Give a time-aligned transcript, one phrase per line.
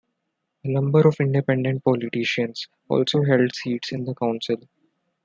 [0.63, 4.57] A number of independent politicians also held seats in the council.